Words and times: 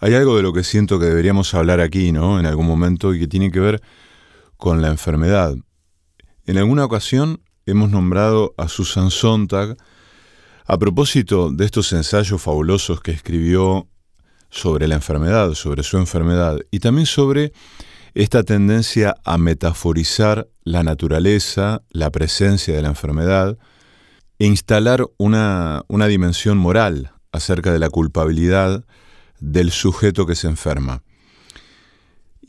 Hay 0.00 0.14
algo 0.14 0.36
de 0.36 0.42
lo 0.42 0.52
que 0.52 0.62
siento 0.62 1.00
que 1.00 1.06
deberíamos 1.06 1.54
hablar 1.54 1.80
aquí, 1.80 2.12
¿no? 2.12 2.38
En 2.38 2.46
algún 2.46 2.66
momento 2.66 3.14
y 3.14 3.18
que 3.18 3.26
tiene 3.26 3.50
que 3.50 3.58
ver 3.58 3.82
con 4.56 4.80
la 4.80 4.88
enfermedad. 4.88 5.56
En 6.46 6.58
alguna 6.58 6.84
ocasión 6.84 7.42
hemos 7.66 7.90
nombrado 7.90 8.54
a 8.56 8.68
Susan 8.68 9.10
Sontag 9.10 9.76
a 10.66 10.78
propósito 10.78 11.50
de 11.50 11.64
estos 11.64 11.92
ensayos 11.92 12.40
fabulosos 12.40 13.00
que 13.00 13.10
escribió 13.10 13.88
sobre 14.50 14.86
la 14.86 14.94
enfermedad, 14.94 15.54
sobre 15.54 15.82
su 15.82 15.98
enfermedad, 15.98 16.58
y 16.70 16.78
también 16.78 17.06
sobre 17.06 17.52
esta 18.14 18.42
tendencia 18.44 19.16
a 19.24 19.36
metaforizar 19.36 20.48
la 20.62 20.82
naturaleza, 20.82 21.82
la 21.90 22.10
presencia 22.10 22.74
de 22.74 22.82
la 22.82 22.88
enfermedad, 22.88 23.58
e 24.38 24.46
instalar 24.46 25.04
una, 25.16 25.82
una 25.88 26.06
dimensión 26.06 26.56
moral 26.56 27.12
acerca 27.32 27.72
de 27.72 27.78
la 27.78 27.90
culpabilidad 27.90 28.84
del 29.40 29.70
sujeto 29.70 30.26
que 30.26 30.34
se 30.34 30.48
enferma. 30.48 31.02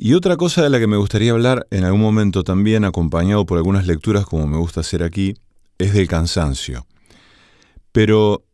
Y 0.02 0.14
otra 0.14 0.38
cosa 0.38 0.64
de 0.64 0.70
la 0.70 0.80
que 0.80 0.88
me 0.88 0.98
gustaría 0.98 1.32
hablar 1.32 1.68
en 1.72 1.84
algún 1.84 2.02
momento 2.02 2.44
también, 2.44 2.86
acompañado 2.86 3.46
por 3.46 3.58
algunas 3.58 3.86
lecturas 3.86 4.26
como 4.26 4.48
me 4.48 4.58
gusta 4.58 4.80
hacer 4.80 5.04
aquí, 5.04 5.36
es 5.78 5.94
del 5.94 6.08
cansancio. 6.08 6.88
Pero 7.92 8.46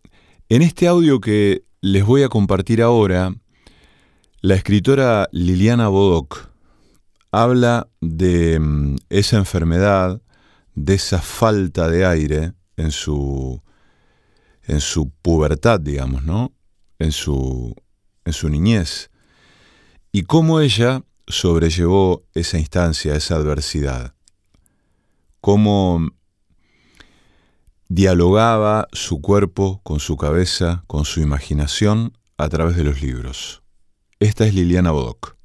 en 0.49 0.61
este 0.61 0.87
audio 0.87 1.19
que 1.19 1.63
les 1.81 2.03
voy 2.03 2.23
a 2.23 2.29
compartir 2.29 2.81
ahora, 2.81 3.35
la 4.41 4.55
escritora 4.55 5.27
Liliana 5.31 5.87
Bodoc 5.87 6.49
habla 7.31 7.89
de 8.01 8.59
mm, 8.59 8.95
esa 9.09 9.37
enfermedad, 9.37 10.21
de 10.73 10.95
esa 10.95 11.21
falta 11.21 11.89
de 11.89 12.05
aire 12.05 12.53
en 12.77 12.91
su, 12.91 13.61
en 14.63 14.81
su 14.81 15.09
pubertad, 15.21 15.79
digamos, 15.79 16.23
¿no? 16.23 16.53
En 16.97 17.11
su, 17.11 17.75
en 18.25 18.33
su 18.33 18.49
niñez. 18.49 19.09
Y 20.11 20.23
cómo 20.23 20.59
ella 20.59 21.03
sobrellevó 21.27 22.23
esa 22.33 22.59
instancia, 22.59 23.15
esa 23.15 23.35
adversidad. 23.35 24.13
Cómo 25.41 26.09
dialogaba 27.87 28.87
su 28.91 29.21
cuerpo 29.21 29.79
con 29.83 29.99
su 29.99 30.17
cabeza, 30.17 30.83
con 30.87 31.05
su 31.05 31.21
imaginación 31.21 32.17
a 32.37 32.49
través 32.49 32.75
de 32.75 32.83
los 32.83 33.01
libros. 33.01 33.61
Esta 34.19 34.45
es 34.45 34.53
Liliana 34.53 34.91
Bodoc. 34.91 35.35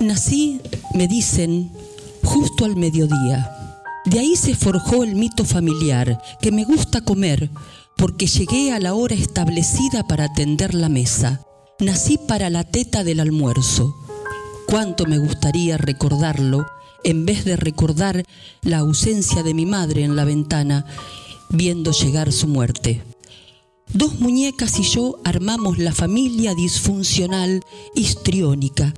Nací, 0.00 0.60
me 0.94 1.08
dicen, 1.08 1.70
justo 2.22 2.64
al 2.64 2.76
mediodía. 2.76 3.50
De 4.04 4.18
ahí 4.18 4.36
se 4.36 4.54
forjó 4.54 5.04
el 5.04 5.14
mito 5.14 5.44
familiar, 5.44 6.20
que 6.40 6.50
me 6.50 6.64
gusta 6.64 7.00
comer, 7.02 7.50
porque 7.96 8.26
llegué 8.26 8.72
a 8.72 8.78
la 8.78 8.94
hora 8.94 9.14
establecida 9.14 10.06
para 10.06 10.24
atender 10.24 10.74
la 10.74 10.88
mesa. 10.88 11.42
Nací 11.80 12.18
para 12.18 12.48
la 12.48 12.64
teta 12.64 13.04
del 13.04 13.20
almuerzo. 13.20 13.94
Cuánto 14.66 15.04
me 15.06 15.18
gustaría 15.18 15.76
recordarlo, 15.76 16.66
en 17.04 17.26
vez 17.26 17.44
de 17.44 17.56
recordar 17.56 18.24
la 18.62 18.78
ausencia 18.78 19.42
de 19.42 19.54
mi 19.54 19.66
madre 19.66 20.04
en 20.04 20.16
la 20.16 20.24
ventana, 20.24 20.86
viendo 21.50 21.92
llegar 21.92 22.32
su 22.32 22.48
muerte. 22.48 23.02
Dos 23.92 24.20
muñecas 24.20 24.78
y 24.78 24.82
yo 24.82 25.18
armamos 25.24 25.78
la 25.78 25.92
familia 25.92 26.54
disfuncional 26.54 27.62
histriónica 27.94 28.94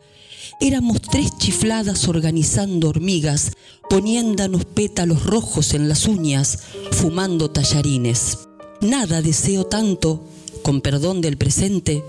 Éramos 0.59 1.01
tres 1.01 1.37
chifladas 1.39 2.09
organizando 2.09 2.89
hormigas, 2.89 3.53
poniéndonos 3.89 4.65
pétalos 4.65 5.25
rojos 5.25 5.75
en 5.75 5.89
las 5.89 6.07
uñas, 6.07 6.61
fumando 6.93 7.51
tallarines. 7.51 8.39
Nada 8.81 9.23
deseo 9.23 9.65
tanto, 9.65 10.25
con 10.63 10.81
perdón 10.81 11.21
del 11.21 11.37
presente, 11.37 12.03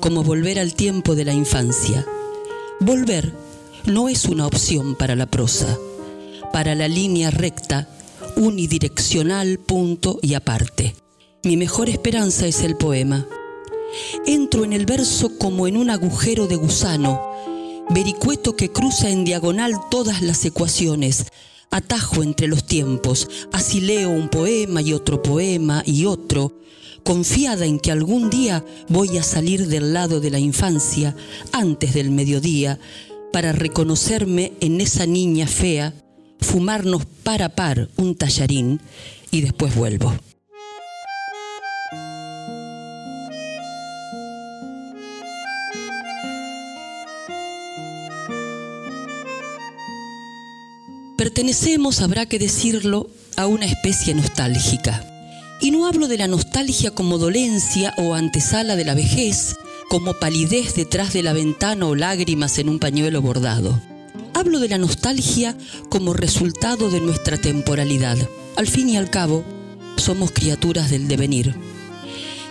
como 0.00 0.22
volver 0.22 0.58
al 0.58 0.74
tiempo 0.74 1.14
de 1.14 1.24
la 1.24 1.32
infancia. 1.32 2.06
Volver 2.80 3.32
no 3.86 4.08
es 4.08 4.24
una 4.24 4.46
opción 4.46 4.94
para 4.96 5.14
la 5.14 5.26
prosa, 5.26 5.78
para 6.52 6.74
la 6.74 6.88
línea 6.88 7.30
recta, 7.30 7.88
unidireccional, 8.36 9.58
punto 9.58 10.18
y 10.22 10.34
aparte. 10.34 10.94
Mi 11.42 11.56
mejor 11.56 11.88
esperanza 11.88 12.46
es 12.46 12.62
el 12.62 12.76
poema. 12.76 13.26
Entro 14.26 14.64
en 14.64 14.72
el 14.72 14.84
verso 14.84 15.38
como 15.38 15.66
en 15.66 15.76
un 15.76 15.90
agujero 15.90 16.46
de 16.46 16.56
gusano, 16.56 17.25
vericueto 17.90 18.56
que 18.56 18.70
cruza 18.70 19.10
en 19.10 19.24
diagonal 19.24 19.74
todas 19.90 20.22
las 20.22 20.44
ecuaciones, 20.44 21.26
atajo 21.70 22.22
entre 22.22 22.48
los 22.48 22.64
tiempos, 22.64 23.28
así 23.52 23.80
leo 23.80 24.10
un 24.10 24.28
poema 24.28 24.82
y 24.82 24.92
otro 24.92 25.22
poema 25.22 25.82
y 25.84 26.06
otro, 26.06 26.58
confiada 27.04 27.66
en 27.66 27.78
que 27.78 27.92
algún 27.92 28.30
día 28.30 28.64
voy 28.88 29.18
a 29.18 29.22
salir 29.22 29.68
del 29.68 29.92
lado 29.92 30.20
de 30.20 30.30
la 30.30 30.38
infancia, 30.38 31.14
antes 31.52 31.94
del 31.94 32.10
mediodía, 32.10 32.78
para 33.32 33.52
reconocerme 33.52 34.52
en 34.60 34.80
esa 34.80 35.06
niña 35.06 35.46
fea, 35.46 35.94
fumarnos 36.40 37.04
par 37.22 37.42
a 37.42 37.50
par 37.50 37.88
un 37.96 38.14
tallarín 38.14 38.80
y 39.30 39.42
después 39.42 39.74
vuelvo. 39.74 40.12
Pertenecemos, 51.16 52.02
habrá 52.02 52.26
que 52.26 52.38
decirlo, 52.38 53.08
a 53.36 53.46
una 53.46 53.64
especie 53.64 54.14
nostálgica. 54.14 55.02
Y 55.62 55.70
no 55.70 55.86
hablo 55.86 56.08
de 56.08 56.18
la 56.18 56.28
nostalgia 56.28 56.90
como 56.90 57.16
dolencia 57.16 57.94
o 57.96 58.14
antesala 58.14 58.76
de 58.76 58.84
la 58.84 58.94
vejez, 58.94 59.56
como 59.88 60.12
palidez 60.14 60.74
detrás 60.74 61.14
de 61.14 61.22
la 61.22 61.32
ventana 61.32 61.86
o 61.86 61.94
lágrimas 61.94 62.58
en 62.58 62.68
un 62.68 62.78
pañuelo 62.78 63.22
bordado. 63.22 63.80
Hablo 64.34 64.58
de 64.58 64.68
la 64.68 64.76
nostalgia 64.76 65.56
como 65.88 66.12
resultado 66.12 66.90
de 66.90 67.00
nuestra 67.00 67.38
temporalidad. 67.38 68.18
Al 68.56 68.66
fin 68.66 68.90
y 68.90 68.98
al 68.98 69.08
cabo, 69.08 69.42
somos 69.96 70.32
criaturas 70.32 70.90
del 70.90 71.08
devenir. 71.08 71.54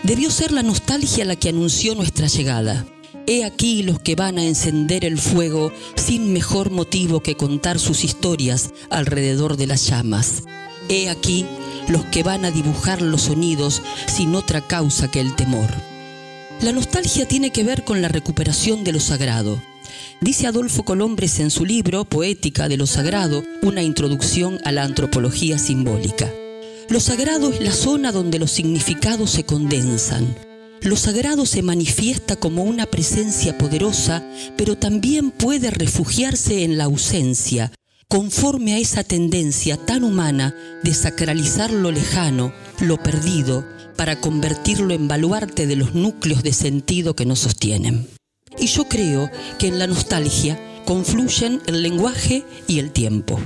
Debió 0.01 0.31
ser 0.31 0.51
la 0.51 0.63
nostalgia 0.63 1.23
la 1.25 1.35
que 1.35 1.49
anunció 1.49 1.93
nuestra 1.93 2.25
llegada. 2.27 2.85
He 3.27 3.43
aquí 3.43 3.81
los 3.81 3.99
que 3.99 4.15
van 4.15 4.37
a 4.37 4.45
encender 4.45 5.03
el 5.03 5.17
fuego 5.17 5.71
sin 5.95 6.31
mejor 6.31 6.69
motivo 6.69 7.21
que 7.21 7.35
contar 7.35 7.79
sus 7.79 8.03
historias 8.03 8.69
alrededor 8.91 9.57
de 9.57 9.65
las 9.65 9.87
llamas. 9.87 10.43
He 10.89 11.09
aquí 11.09 11.45
los 11.87 12.05
que 12.05 12.21
van 12.21 12.45
a 12.45 12.51
dibujar 12.51 13.01
los 13.01 13.23
sonidos 13.23 13.81
sin 14.05 14.35
otra 14.35 14.61
causa 14.61 15.09
que 15.09 15.21
el 15.21 15.35
temor. 15.35 15.69
La 16.61 16.71
nostalgia 16.71 17.27
tiene 17.27 17.49
que 17.49 17.63
ver 17.63 17.83
con 17.83 18.03
la 18.03 18.09
recuperación 18.09 18.83
de 18.83 18.93
lo 18.93 18.99
sagrado. 18.99 19.59
Dice 20.21 20.45
Adolfo 20.45 20.83
Colombres 20.83 21.39
en 21.39 21.49
su 21.49 21.65
libro 21.65 22.05
Poética 22.05 22.69
de 22.69 22.77
lo 22.77 22.85
Sagrado, 22.85 23.43
una 23.63 23.81
introducción 23.81 24.59
a 24.63 24.71
la 24.71 24.83
antropología 24.83 25.57
simbólica. 25.57 26.31
Lo 26.89 26.99
sagrado 26.99 27.51
es 27.51 27.59
la 27.59 27.71
zona 27.71 28.11
donde 28.11 28.37
los 28.37 28.51
significados 28.51 29.31
se 29.31 29.43
condensan. 29.43 30.44
Lo 30.81 30.95
sagrado 30.95 31.45
se 31.45 31.61
manifiesta 31.61 32.35
como 32.35 32.63
una 32.63 32.85
presencia 32.85 33.57
poderosa, 33.57 34.23
pero 34.57 34.77
también 34.77 35.31
puede 35.31 35.71
refugiarse 35.71 36.63
en 36.63 36.77
la 36.77 36.85
ausencia, 36.85 37.71
conforme 38.07 38.73
a 38.73 38.77
esa 38.77 39.03
tendencia 39.03 39.77
tan 39.77 40.03
humana 40.03 40.55
de 40.83 40.93
sacralizar 40.93 41.71
lo 41.71 41.91
lejano, 41.91 42.53
lo 42.79 43.01
perdido, 43.01 43.65
para 43.95 44.19
convertirlo 44.19 44.93
en 44.93 45.07
baluarte 45.07 45.67
de 45.67 45.75
los 45.75 45.95
núcleos 45.95 46.43
de 46.43 46.53
sentido 46.53 47.15
que 47.15 47.25
nos 47.25 47.39
sostienen. 47.39 48.07
Y 48.59 48.67
yo 48.67 48.87
creo 48.87 49.29
que 49.57 49.67
en 49.67 49.79
la 49.79 49.87
nostalgia 49.87 50.59
confluyen 50.85 51.61
el 51.65 51.81
lenguaje 51.81 52.45
y 52.67 52.79
el 52.79 52.91
tiempo. 52.91 53.39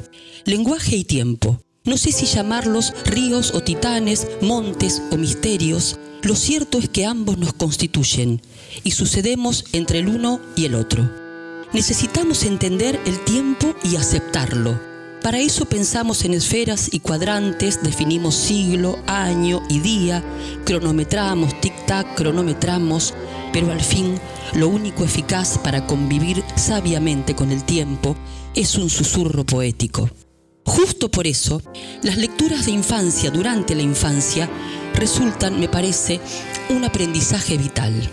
Lenguaje 0.46 0.98
y 0.98 1.04
tiempo. 1.04 1.62
No 1.86 1.98
sé 1.98 2.12
si 2.12 2.26
llamarlos 2.26 2.94
ríos 3.06 3.54
o 3.54 3.62
titanes, 3.62 4.28
montes 4.42 5.02
o 5.12 5.18
misterios, 5.18 5.98
lo 6.22 6.36
cierto 6.36 6.78
es 6.78 6.90
que 6.90 7.06
ambos 7.06 7.38
nos 7.38 7.54
constituyen 7.54 8.42
y 8.84 8.92
sucedemos 8.92 9.64
entre 9.72 10.00
el 10.00 10.10
uno 10.10 10.42
y 10.58 10.66
el 10.66 10.76
otro. 10.76 11.10
Necesitamos 11.72 12.44
entender 12.44 13.00
el 13.06 13.20
tiempo 13.24 13.76
y 13.84 13.96
aceptarlo. 13.96 14.80
Para 15.22 15.40
eso 15.40 15.66
pensamos 15.66 16.26
en 16.26 16.34
esferas 16.34 16.90
y 16.92 17.00
cuadrantes, 17.00 17.82
definimos 17.82 18.36
siglo, 18.36 19.00
año 19.08 19.62
y 19.70 19.80
día, 19.80 20.24
cronometramos, 20.66 21.54
tic-tac, 21.62 22.16
cronometramos, 22.16 23.14
pero 23.54 23.72
al 23.72 23.82
fin 23.82 24.20
lo 24.54 24.68
único 24.68 25.06
eficaz 25.06 25.58
para 25.58 25.88
convivir 25.88 26.44
sabiamente 26.56 27.36
con 27.36 27.52
el 27.52 27.64
tiempo 27.64 28.16
es 28.56 28.76
un 28.76 28.90
susurro 28.90 29.46
poético. 29.46 30.10
Justo 30.70 31.10
por 31.10 31.26
eso, 31.26 31.64
las 32.04 32.18
lecturas 32.18 32.68
de 32.68 32.72
infancia 32.72 33.32
durante 33.32 33.74
la 33.74 33.82
infancia 33.82 34.48
resultan, 34.94 35.60
me 35.60 35.68
parece, 35.68 36.22
un 36.70 36.84
aprendizaje 36.84 37.58
vital. 37.58 38.08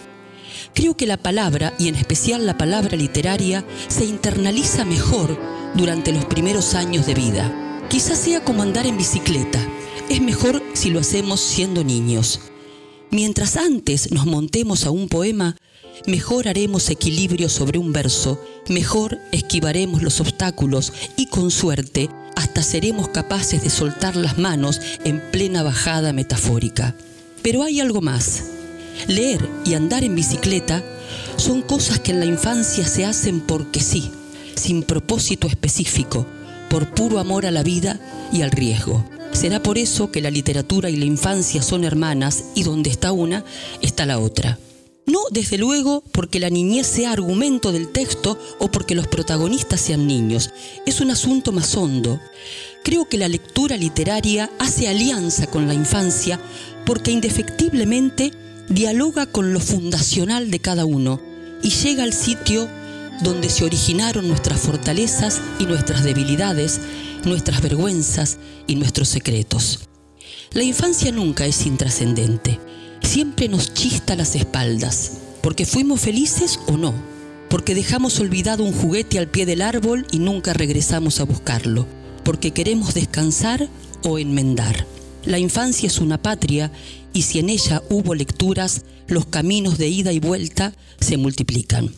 Creo 0.73 0.97
que 0.97 1.07
la 1.07 1.19
palabra, 1.19 1.75
y 1.79 1.89
en 1.89 1.97
especial 1.97 2.47
la 2.47 2.57
palabra 2.57 2.97
literaria, 2.97 3.63
se 3.89 4.07
internaliza 4.07 4.87
mejor 4.87 5.39
durante 5.75 6.13
los 6.15 6.25
primeros 6.25 6.75
años 6.75 7.05
de 7.05 7.13
vida. 7.13 7.85
Quizás 7.91 8.19
sea 8.19 8.43
como 8.43 8.63
andar 8.63 8.87
en 8.87 8.97
bicicleta. 8.97 9.61
Es 10.09 10.23
mejor 10.23 10.63
si 10.73 10.89
lo 10.89 11.01
hacemos 11.01 11.41
siendo 11.41 11.85
niños. 11.85 12.41
Mientras 13.11 13.59
antes 13.59 14.13
nos 14.13 14.25
montemos 14.25 14.87
a 14.87 14.91
un 14.91 15.11
poema, 15.11 15.59
mejor 16.07 16.49
haremos 16.49 16.89
equilibrio 16.89 17.51
sobre 17.51 17.79
un 17.79 17.93
verso, 17.93 18.43
mejor 18.71 19.19
esquivaremos 19.31 20.03
los 20.03 20.21
obstáculos 20.21 20.95
y 21.19 21.27
con 21.27 21.51
suerte 21.51 22.09
hasta 22.37 22.63
seremos 22.63 23.09
capaces 23.09 23.63
de 23.63 23.71
soltar 23.71 24.15
las 24.15 24.39
manos 24.39 24.81
en 25.05 25.21
plena 25.33 25.65
bajada 25.65 26.13
metafórica. 26.13 26.95
Pero 27.43 27.65
hay 27.65 27.81
algo 27.81 28.01
más. 28.01 28.45
Leer 29.09 29.49
y 29.65 29.75
andar 29.75 30.05
en 30.05 30.15
bicicleta 30.15 30.85
son 31.37 31.63
cosas 31.63 31.99
que 31.99 32.13
en 32.13 32.21
la 32.21 32.27
infancia 32.27 32.87
se 32.87 33.05
hacen 33.05 33.41
porque 33.41 33.81
sí, 33.81 34.11
sin 34.55 34.83
propósito 34.83 35.49
específico, 35.49 36.27
por 36.69 36.91
puro 36.91 37.19
amor 37.19 37.47
a 37.47 37.51
la 37.51 37.63
vida 37.63 37.99
y 38.33 38.43
al 38.43 38.51
riesgo. 38.51 39.05
Será 39.33 39.63
por 39.63 39.79
eso 39.79 40.11
que 40.11 40.21
la 40.21 40.31
literatura 40.31 40.89
y 40.91 40.97
la 40.97 41.05
infancia 41.05 41.63
son 41.63 41.85
hermanas 41.85 42.45
y 42.55 42.63
donde 42.63 42.91
está 42.91 43.13
una, 43.13 43.45
está 43.83 44.07
la 44.07 44.19
otra. 44.19 44.59
No, 45.07 45.21
desde 45.31 45.57
luego, 45.57 46.03
porque 46.11 46.41
la 46.41 46.51
niñez 46.51 46.87
sea 46.89 47.13
argumento 47.13 47.71
del 47.71 47.89
texto 47.89 48.39
o 48.59 48.69
porque 48.69 48.97
los 48.97 49.07
protagonistas 49.07 49.81
sean 49.81 50.07
niños. 50.07 50.51
Es 50.85 51.01
un 51.01 51.13
asunto 51.13 51.53
más 51.53 51.77
hondo. 51.77 52.21
Creo 52.83 53.09
que 53.09 53.17
la 53.17 53.29
lectura 53.29 53.77
literaria 53.77 54.51
hace 54.59 54.89
alianza 54.89 55.47
con 55.47 55.69
la 55.69 55.75
infancia 55.75 56.41
porque 56.85 57.13
indefectiblemente 57.13 58.33
dialoga 58.69 59.27
con 59.27 59.53
lo 59.53 59.61
fundacional 59.61 60.51
de 60.51 60.59
cada 60.59 60.85
uno 60.85 61.21
y 61.63 61.71
llega 61.71 62.03
al 62.03 62.13
sitio 62.13 62.69
donde 63.23 63.49
se 63.49 63.65
originaron 63.65 64.29
nuestras 64.29 64.61
fortalezas 64.61 65.41
y 65.59 65.67
nuestras 65.67 66.03
debilidades, 66.05 66.81
nuestras 67.25 67.63
vergüenzas 67.63 68.39
y 68.67 68.75
nuestros 68.75 69.09
secretos. 69.09 69.81
La 70.53 70.63
infancia 70.63 71.13
nunca 71.13 71.47
es 71.47 71.65
intrascendente, 71.67 72.59
siempre 73.07 73.49
nos 73.49 73.73
chista 73.73 74.17
las 74.17 74.35
espaldas, 74.35 75.13
porque 75.41 75.65
fuimos 75.65 76.01
felices 76.01 76.59
o 76.67 76.77
no, 76.77 76.93
porque 77.49 77.75
dejamos 77.75 78.19
olvidado 78.21 78.65
un 78.65 78.73
juguete 78.73 79.19
al 79.19 79.29
pie 79.29 79.47
del 79.47 79.63
árbol 79.63 80.07
y 80.11 80.19
nunca 80.19 80.53
regresamos 80.53 81.21
a 81.21 81.25
buscarlo, 81.25 81.87
porque 82.25 82.51
queremos 82.51 82.95
descansar 82.95 83.69
o 84.03 84.19
enmendar. 84.19 84.87
La 85.25 85.39
infancia 85.39 85.87
es 85.87 85.99
una 85.99 86.21
patria 86.21 86.73
y 87.13 87.23
si 87.23 87.39
en 87.39 87.49
ella 87.49 87.83
hubo 87.89 88.15
lecturas, 88.15 88.83
los 89.07 89.27
caminos 89.27 89.79
de 89.79 89.89
ida 89.89 90.13
y 90.13 90.19
vuelta 90.19 90.75
se 91.01 91.17
multiplican. 91.17 91.91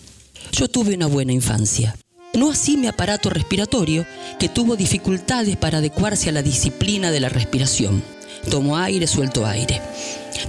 Yo 0.52 0.68
tuve 0.68 0.94
una 0.94 1.06
buena 1.06 1.32
infancia. 1.32 1.96
No 2.34 2.50
así 2.50 2.76
mi 2.76 2.86
aparato 2.86 3.30
respiratorio, 3.30 4.06
que 4.38 4.48
tuvo 4.48 4.76
dificultades 4.76 5.56
para 5.56 5.78
adecuarse 5.78 6.28
a 6.28 6.32
la 6.32 6.42
disciplina 6.42 7.10
de 7.10 7.20
la 7.20 7.30
respiración. 7.30 8.02
Tomo 8.50 8.76
aire, 8.76 9.06
suelto 9.06 9.46
aire. 9.46 9.80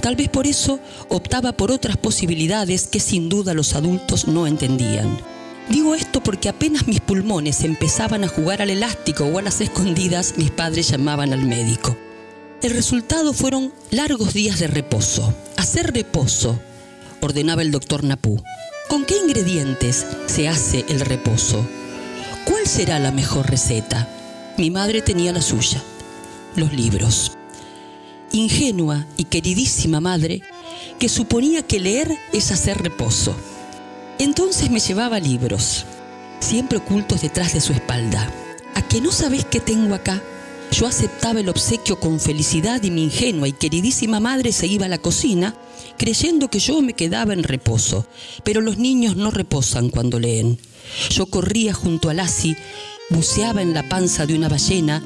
Tal 0.01 0.15
vez 0.15 0.29
por 0.29 0.47
eso 0.47 0.79
optaba 1.09 1.51
por 1.53 1.71
otras 1.71 1.97
posibilidades 1.97 2.87
que 2.87 2.99
sin 2.99 3.29
duda 3.29 3.53
los 3.53 3.75
adultos 3.75 4.27
no 4.27 4.47
entendían. 4.47 5.17
Digo 5.69 5.93
esto 5.93 6.21
porque 6.21 6.49
apenas 6.49 6.87
mis 6.87 6.99
pulmones 6.99 7.63
empezaban 7.63 8.23
a 8.23 8.27
jugar 8.27 8.61
al 8.61 8.71
elástico 8.71 9.25
o 9.25 9.37
a 9.37 9.41
las 9.41 9.61
escondidas, 9.61 10.33
mis 10.37 10.49
padres 10.49 10.89
llamaban 10.89 11.31
al 11.31 11.45
médico. 11.45 11.95
El 12.61 12.71
resultado 12.71 13.33
fueron 13.33 13.71
largos 13.91 14.33
días 14.33 14.59
de 14.59 14.67
reposo. 14.67 15.33
Hacer 15.57 15.93
reposo, 15.93 16.59
ordenaba 17.21 17.61
el 17.61 17.71
doctor 17.71 18.03
Napú. 18.03 18.41
¿Con 18.89 19.05
qué 19.05 19.15
ingredientes 19.17 20.05
se 20.25 20.47
hace 20.47 20.83
el 20.89 21.01
reposo? 21.01 21.65
¿Cuál 22.45 22.65
será 22.65 22.97
la 22.97 23.11
mejor 23.11 23.49
receta? 23.49 24.09
Mi 24.57 24.71
madre 24.71 25.01
tenía 25.01 25.31
la 25.31 25.41
suya, 25.41 25.81
los 26.55 26.73
libros. 26.73 27.38
Ingenua 28.31 29.07
y 29.17 29.25
queridísima 29.25 29.99
madre, 29.99 30.41
que 30.99 31.09
suponía 31.09 31.63
que 31.63 31.79
leer 31.79 32.15
es 32.31 32.51
hacer 32.51 32.77
reposo. 32.81 33.35
Entonces 34.19 34.69
me 34.69 34.79
llevaba 34.79 35.19
libros, 35.19 35.85
siempre 36.39 36.77
ocultos 36.77 37.21
detrás 37.21 37.53
de 37.53 37.61
su 37.61 37.73
espalda. 37.73 38.31
¿A 38.75 38.81
que 38.81 39.01
no 39.01 39.11
sabés 39.11 39.45
qué 39.45 39.59
tengo 39.59 39.95
acá? 39.95 40.21
Yo 40.71 40.85
aceptaba 40.85 41.39
el 41.39 41.49
obsequio 41.49 41.99
con 41.99 42.19
felicidad 42.19 42.83
y 42.83 42.91
mi 42.91 43.03
ingenua 43.03 43.47
y 43.47 43.53
queridísima 43.53 44.19
madre 44.19 44.51
se 44.51 44.67
iba 44.67 44.85
a 44.85 44.89
la 44.89 44.99
cocina 44.99 45.55
creyendo 45.97 46.49
que 46.49 46.59
yo 46.59 46.81
me 46.81 46.93
quedaba 46.93 47.33
en 47.33 47.43
reposo. 47.43 48.07
Pero 48.43 48.61
los 48.61 48.77
niños 48.77 49.15
no 49.15 49.31
reposan 49.31 49.89
cuando 49.89 50.19
leen. 50.19 50.59
Yo 51.09 51.25
corría 51.25 51.73
junto 51.73 52.09
al 52.09 52.19
asi, 52.19 52.55
buceaba 53.09 53.61
en 53.61 53.73
la 53.73 53.89
panza 53.89 54.25
de 54.25 54.35
una 54.35 54.49
ballena 54.49 55.03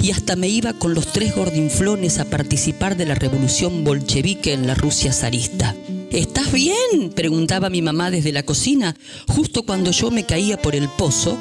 y 0.00 0.10
hasta 0.10 0.36
me 0.36 0.48
iba 0.48 0.72
con 0.74 0.94
los 0.94 1.12
tres 1.12 1.34
gordinflones 1.34 2.18
a 2.18 2.24
participar 2.24 2.96
de 2.96 3.06
la 3.06 3.14
revolución 3.14 3.84
bolchevique 3.84 4.52
en 4.52 4.66
la 4.66 4.74
Rusia 4.74 5.12
zarista. 5.12 5.74
¿Estás 6.10 6.52
bien? 6.52 7.10
preguntaba 7.14 7.70
mi 7.70 7.82
mamá 7.82 8.10
desde 8.10 8.32
la 8.32 8.44
cocina, 8.44 8.94
justo 9.28 9.64
cuando 9.64 9.90
yo 9.90 10.10
me 10.10 10.24
caía 10.24 10.60
por 10.60 10.76
el 10.76 10.88
pozo 10.88 11.36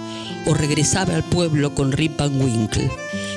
o 0.48 0.54
regresaba 0.54 1.16
al 1.16 1.24
pueblo 1.24 1.76
con 1.76 1.92
Rip 1.92 2.18
Van 2.18 2.42
Winkle. 2.42 2.90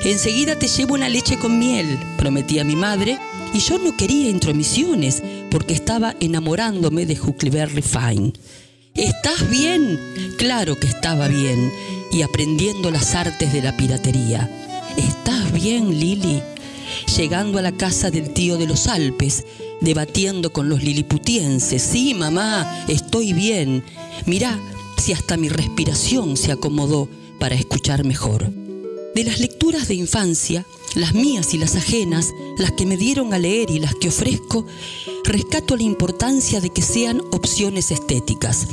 Enseguida 0.04 0.58
te 0.58 0.69
llevo 0.69 0.94
una 0.94 1.08
leche 1.08 1.38
con 1.38 1.58
miel, 1.58 1.98
prometía 2.16 2.64
mi 2.64 2.76
madre, 2.76 3.19
y 3.52 3.58
yo 3.58 3.78
no 3.78 3.96
quería 3.96 4.28
intromisiones 4.28 5.22
porque 5.50 5.75
estaba 5.75 6.14
enamorándome 6.20 7.06
de 7.06 7.20
Huckleberry 7.20 7.82
Fine. 7.82 8.32
¿Estás 8.94 9.50
bien? 9.50 10.00
Claro 10.38 10.76
que 10.76 10.87
estaba 10.87 11.28
bien 11.28 11.70
y 12.12 12.22
aprendiendo 12.22 12.90
las 12.90 13.14
artes 13.14 13.52
de 13.52 13.62
la 13.62 13.76
piratería. 13.76 14.50
¿Estás 14.96 15.52
bien, 15.52 15.98
Lily? 15.98 16.43
Llegando 17.16 17.58
a 17.58 17.62
la 17.62 17.72
casa 17.72 18.10
del 18.10 18.32
tío 18.32 18.56
de 18.56 18.66
los 18.66 18.87
Alpes, 18.87 19.44
debatiendo 19.81 20.52
con 20.52 20.69
los 20.69 20.82
liliputienses. 20.82 21.82
Sí, 21.82 22.14
mamá, 22.14 22.84
estoy 22.88 23.32
bien. 23.32 23.84
Mirá 24.25 24.58
si 24.96 25.12
hasta 25.12 25.37
mi 25.37 25.48
respiración 25.48 26.37
se 26.37 26.52
acomodó 26.52 27.08
para 27.38 27.54
escuchar 27.54 28.04
mejor. 28.04 28.50
De 29.14 29.25
las 29.25 29.40
lecturas 29.40 29.88
de 29.88 29.94
infancia, 29.94 30.66
las 30.94 31.14
mías 31.14 31.52
y 31.54 31.58
las 31.58 31.76
ajenas, 31.76 32.32
las 32.58 32.72
que 32.72 32.87
me 32.87 32.96
dieron 32.96 33.34
a 33.34 33.38
leer 33.38 33.70
y 33.70 33.78
las 33.78 33.94
que 33.94 34.08
ofrezco, 34.08 34.66
rescato 35.25 35.76
la 35.76 35.82
importancia 35.82 36.60
de 36.60 36.70
que 36.70 36.82
sean 36.82 37.20
opciones 37.32 37.90
estéticas. 37.90 38.69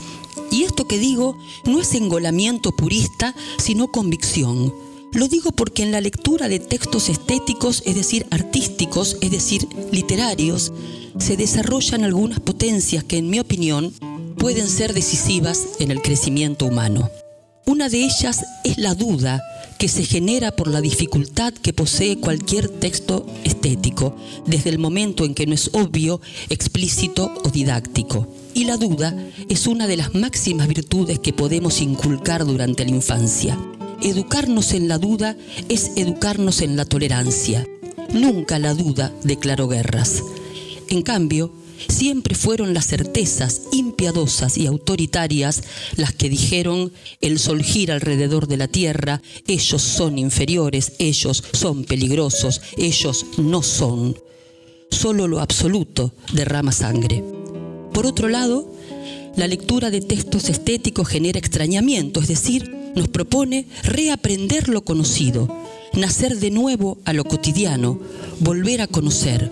Y 0.52 0.64
esto 0.64 0.86
que 0.86 1.00
digo 1.00 1.38
no 1.66 1.82
es 1.82 1.94
engolamiento 1.96 2.72
purista, 2.72 3.36
sino 3.58 3.88
convicción. 3.88 4.74
Lo 5.14 5.28
digo 5.28 5.52
porque 5.52 5.84
en 5.84 5.92
la 5.92 6.02
lectura 6.02 6.48
de 6.48 6.60
textos 6.60 7.08
estéticos, 7.08 7.84
es 7.86 7.96
decir, 7.96 8.26
artísticos, 8.32 9.18
es 9.22 9.30
decir, 9.30 9.68
literarios, 9.92 10.74
se 11.20 11.38
desarrollan 11.38 12.04
algunas 12.04 12.40
potencias 12.40 13.04
que, 13.04 13.18
en 13.18 13.30
mi 13.30 13.40
opinión, 13.40 13.94
pueden 14.40 14.68
ser 14.68 14.94
decisivas 14.94 15.68
en 15.80 15.92
el 15.92 16.02
crecimiento 16.02 16.66
humano. 16.66 17.12
Una 17.68 17.90
de 17.90 18.04
ellas 18.04 18.44
es 18.64 18.80
la 18.80 18.96
duda 18.96 19.42
que 19.78 19.88
se 19.88 20.04
genera 20.04 20.56
por 20.56 20.68
la 20.68 20.82
dificultad 20.82 21.54
que 21.54 21.74
posee 21.74 22.18
cualquier 22.18 22.68
texto 22.68 23.28
estético, 23.44 24.16
desde 24.48 24.72
el 24.72 24.80
momento 24.80 25.26
en 25.26 25.36
que 25.36 25.46
no 25.46 25.54
es 25.54 25.70
obvio, 25.74 26.22
explícito 26.50 27.32
o 27.44 27.50
didáctico. 27.50 28.28
Y 28.56 28.66
la 28.66 28.78
duda 28.78 29.16
es 29.48 29.68
una 29.68 29.86
de 29.86 29.98
las 29.98 30.16
máximas 30.16 30.68
virtudes 30.68 31.20
que 31.20 31.34
podemos 31.34 31.82
inculcar 31.82 32.46
durante 32.46 32.84
la 32.84 32.92
infancia. 32.92 33.60
Educarnos 34.04 34.74
en 34.74 34.90
la 34.90 34.98
duda 34.98 35.38
es 35.70 35.92
educarnos 35.96 36.60
en 36.62 36.76
la 36.76 36.84
tolerancia. 36.84 37.66
Nunca 38.12 38.60
la 38.60 38.74
duda 38.74 39.14
declaró 39.24 39.70
guerras. 39.70 40.22
En 40.90 41.04
cambio, 41.04 41.54
siempre 41.88 42.36
fueron 42.36 42.74
las 42.74 42.88
certezas 42.88 43.62
impiadosas 43.72 44.58
y 44.58 44.68
autoritarias 44.68 45.64
las 45.96 46.12
que 46.12 46.28
dijeron 46.28 46.92
el 47.22 47.40
sol 47.40 47.64
gira 47.64 47.94
alrededor 47.94 48.48
de 48.48 48.58
la 48.58 48.68
tierra, 48.68 49.22
ellos 49.48 49.82
son 49.82 50.18
inferiores, 50.18 50.92
ellos 51.00 51.42
son 51.54 51.86
peligrosos, 51.86 52.62
ellos 52.76 53.26
no 53.38 53.64
son. 53.64 54.18
Solo 54.92 55.30
lo 55.30 55.40
absoluto 55.40 56.14
derrama 56.34 56.74
sangre. 56.74 57.24
Por 57.94 58.06
otro 58.06 58.28
lado, 58.28 58.70
la 59.38 59.48
lectura 59.48 59.92
de 59.92 60.02
textos 60.02 60.50
estéticos 60.50 61.08
genera 61.08 61.40
extrañamiento, 61.40 62.20
es 62.20 62.28
decir, 62.28 62.83
nos 62.96 63.08
propone 63.08 63.68
reaprender 63.84 64.70
lo 64.70 64.84
conocido, 64.84 65.48
nacer 65.94 66.38
de 66.40 66.52
nuevo 66.52 66.98
a 67.06 67.14
lo 67.14 67.24
cotidiano, 67.26 68.00
volver 68.40 68.82
a 68.82 68.88
conocer. 68.88 69.52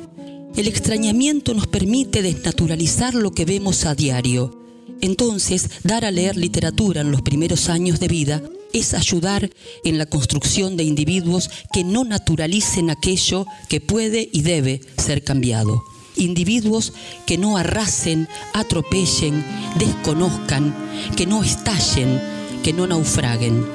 El 0.56 0.68
extrañamiento 0.68 1.54
nos 1.54 1.68
permite 1.68 2.22
desnaturalizar 2.22 3.14
lo 3.16 3.32
que 3.32 3.46
vemos 3.46 3.86
a 3.86 3.96
diario. 3.96 4.60
Entonces, 5.00 5.70
dar 5.84 6.06
a 6.06 6.12
leer 6.12 6.38
literatura 6.38 7.02
en 7.02 7.12
los 7.12 7.22
primeros 7.22 7.70
años 7.70 8.00
de 8.00 8.08
vida 8.08 8.44
es 8.74 8.94
ayudar 8.94 9.50
en 9.84 9.98
la 9.98 10.06
construcción 10.06 10.78
de 10.78 10.84
individuos 10.84 11.50
que 11.74 11.84
no 11.84 12.04
naturalicen 12.04 12.90
aquello 12.90 13.46
que 13.70 13.82
puede 13.82 14.30
y 14.32 14.42
debe 14.42 14.82
ser 14.98 15.24
cambiado. 15.24 15.84
individuos 16.18 16.92
que 17.26 17.38
no 17.38 17.58
arrasen, 17.58 18.28
atropellen, 18.54 19.44
desconozcan, 19.80 20.76
que 21.16 21.26
no 21.26 21.42
estallen, 21.42 22.22
que 22.64 22.74
no 22.74 22.88
naufraguen 22.88 23.66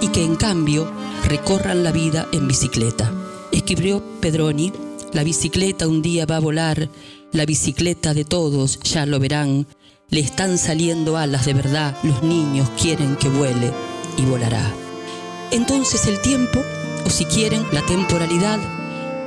y 0.00 0.08
que 0.08 0.24
en 0.24 0.36
cambio 0.36 0.90
recorran 1.24 1.82
la 1.82 1.92
vida 1.92 2.28
en 2.32 2.46
bicicleta. 2.48 3.12
Escribió 3.52 4.02
Pedroni, 4.20 4.72
la 5.12 5.24
bicicleta 5.24 5.88
un 5.88 6.02
día 6.02 6.26
va 6.26 6.36
a 6.36 6.40
volar, 6.40 6.88
la 7.32 7.46
bicicleta 7.46 8.14
de 8.14 8.24
todos, 8.24 8.80
ya 8.80 9.06
lo 9.06 9.18
verán, 9.18 9.66
le 10.10 10.20
están 10.20 10.58
saliendo 10.58 11.16
alas 11.16 11.46
de 11.46 11.54
verdad, 11.54 11.96
los 12.02 12.22
niños 12.22 12.68
quieren 12.80 13.16
que 13.16 13.28
vuele 13.28 13.72
y 14.16 14.24
volará. 14.24 14.72
Entonces 15.50 16.06
el 16.06 16.20
tiempo, 16.20 16.62
o 17.06 17.10
si 17.10 17.24
quieren, 17.24 17.64
la 17.72 17.84
temporalidad, 17.86 18.58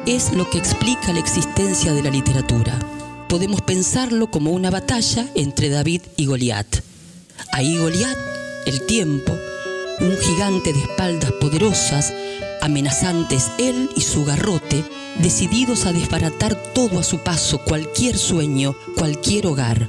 es 0.05 0.33
lo 0.33 0.49
que 0.49 0.57
explica 0.57 1.11
la 1.11 1.19
existencia 1.19 1.93
de 1.93 2.03
la 2.03 2.09
literatura. 2.09 2.79
Podemos 3.27 3.61
pensarlo 3.61 4.31
como 4.31 4.51
una 4.51 4.69
batalla 4.69 5.27
entre 5.35 5.69
David 5.69 6.01
y 6.15 6.25
Goliat. 6.27 6.67
Ahí 7.51 7.77
Goliat, 7.77 8.17
el 8.67 8.85
tiempo, 8.85 9.37
un 10.01 10.17
gigante 10.17 10.73
de 10.73 10.79
espaldas 10.81 11.31
poderosas, 11.39 12.13
amenazantes 12.61 13.49
él 13.57 13.89
y 13.95 14.01
su 14.01 14.25
garrote, 14.25 14.83
decididos 15.19 15.85
a 15.85 15.93
desbaratar 15.93 16.55
todo 16.73 16.99
a 16.99 17.03
su 17.03 17.19
paso, 17.19 17.59
cualquier 17.59 18.17
sueño, 18.17 18.75
cualquier 18.97 19.47
hogar. 19.47 19.87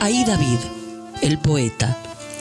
Ahí 0.00 0.22
David, 0.26 0.58
el 1.22 1.38
poeta, 1.38 1.98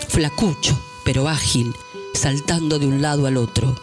flacucho 0.10 0.78
pero 1.04 1.30
ágil, 1.30 1.74
saltando 2.14 2.80
de 2.80 2.88
un 2.88 3.02
lado 3.02 3.26
al 3.26 3.38
otro. 3.38 3.76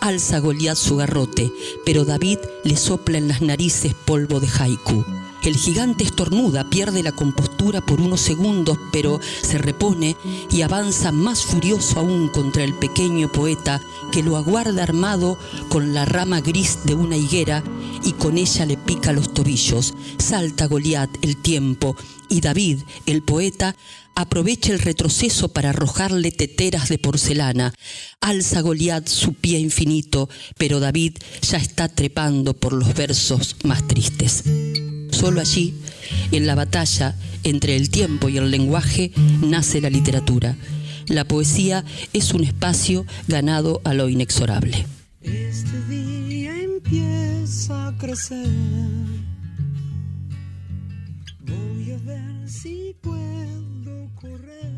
Alza 0.00 0.38
Goliat 0.38 0.76
su 0.76 0.96
garrote, 0.96 1.52
pero 1.84 2.04
David 2.04 2.38
le 2.64 2.76
sopla 2.76 3.18
en 3.18 3.28
las 3.28 3.42
narices 3.42 3.94
polvo 3.94 4.38
de 4.40 4.48
haiku. 4.48 5.04
El 5.42 5.56
gigante 5.56 6.04
estornuda, 6.04 6.68
pierde 6.68 7.02
la 7.02 7.12
compostura 7.12 7.45
por 7.56 8.00
unos 8.00 8.20
segundos, 8.20 8.78
pero 8.92 9.18
se 9.42 9.58
repone 9.58 10.16
y 10.50 10.62
avanza 10.62 11.10
más 11.10 11.42
furioso 11.42 11.98
aún 11.98 12.28
contra 12.28 12.62
el 12.62 12.74
pequeño 12.74 13.32
poeta 13.32 13.80
que 14.12 14.22
lo 14.22 14.36
aguarda 14.36 14.82
armado 14.82 15.38
con 15.68 15.94
la 15.94 16.04
rama 16.04 16.40
gris 16.40 16.80
de 16.84 16.94
una 16.94 17.16
higuera 17.16 17.64
y 18.04 18.12
con 18.12 18.38
ella 18.38 18.66
le 18.66 18.76
pica 18.76 19.12
los 19.12 19.32
tobillos. 19.32 19.94
Salta 20.18 20.66
Goliat 20.66 21.10
el 21.22 21.36
tiempo 21.36 21.96
y 22.28 22.40
David, 22.40 22.80
el 23.06 23.22
poeta, 23.22 23.74
aprovecha 24.14 24.72
el 24.72 24.78
retroceso 24.78 25.48
para 25.48 25.70
arrojarle 25.70 26.30
teteras 26.30 26.88
de 26.88 26.98
porcelana. 26.98 27.72
Alza 28.20 28.60
Goliat 28.60 29.08
su 29.08 29.34
pie 29.34 29.58
infinito, 29.58 30.28
pero 30.56 30.78
David 30.78 31.16
ya 31.42 31.58
está 31.58 31.88
trepando 31.88 32.54
por 32.54 32.72
los 32.72 32.94
versos 32.94 33.56
más 33.64 33.86
tristes. 33.88 34.44
Solo 35.10 35.40
allí, 35.40 35.74
en 36.30 36.46
la 36.46 36.54
batalla 36.54 37.16
entre 37.46 37.76
el 37.76 37.90
tiempo 37.90 38.28
y 38.28 38.38
el 38.38 38.50
lenguaje, 38.50 39.12
nace 39.40 39.80
la 39.80 39.88
literatura. 39.88 40.56
La 41.06 41.24
poesía 41.24 41.84
es 42.12 42.34
un 42.34 42.42
espacio 42.42 43.06
ganado 43.28 43.80
a 43.84 43.94
lo 43.94 44.08
inexorable. 44.08 44.84
Este 45.22 45.80
día 45.88 46.60
empieza 46.60 47.88
a 47.88 47.96
crecer. 47.98 48.48
Voy 51.40 51.92
a 51.92 51.98
ver 51.98 52.48
si 52.48 52.96
puedo 53.00 54.10
correr. 54.16 54.75